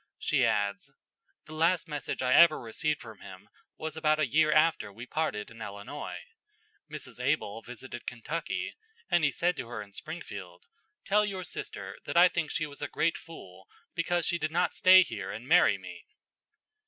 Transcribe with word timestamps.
She 0.17 0.43
adds: 0.47 0.91
"The 1.45 1.53
last 1.53 1.87
message 1.87 2.23
I 2.23 2.33
ever 2.33 2.59
received 2.59 2.99
from 3.01 3.19
him 3.19 3.47
was 3.77 3.95
about 3.95 4.17
a 4.19 4.25
year 4.25 4.51
after 4.51 4.91
we 4.91 5.05
parted 5.05 5.51
in 5.51 5.61
Illinois. 5.61 6.23
Mrs. 6.91 7.23
Able 7.23 7.61
visited 7.61 8.07
Kentucky, 8.07 8.73
and 9.11 9.23
he 9.23 9.31
said 9.31 9.55
to 9.57 9.67
her 9.67 9.79
in 9.79 9.93
Springfield, 9.93 10.65
'Tell 11.05 11.23
your 11.25 11.43
sister 11.43 11.97
that 12.05 12.17
I 12.17 12.29
think 12.29 12.49
she 12.49 12.65
was 12.65 12.81
a 12.81 12.87
great 12.87 13.15
fool 13.15 13.67
because 13.93 14.25
she 14.25 14.39
did 14.39 14.49
not 14.49 14.73
stay 14.73 15.03
here 15.03 15.29
and 15.31 15.47
marry 15.47 15.77
me.'" 15.77 16.07